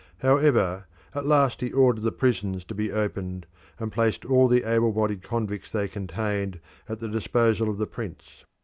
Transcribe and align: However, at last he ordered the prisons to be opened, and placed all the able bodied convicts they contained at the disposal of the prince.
However, 0.21 0.87
at 1.13 1.27
last 1.27 1.61
he 1.61 1.71
ordered 1.71 2.01
the 2.01 2.11
prisons 2.11 2.65
to 2.65 2.73
be 2.73 2.91
opened, 2.91 3.45
and 3.77 3.91
placed 3.91 4.25
all 4.25 4.47
the 4.47 4.63
able 4.63 4.91
bodied 4.91 5.21
convicts 5.21 5.71
they 5.71 5.87
contained 5.87 6.59
at 6.89 6.99
the 6.99 7.07
disposal 7.07 7.69
of 7.69 7.77
the 7.77 7.85
prince. 7.85 8.43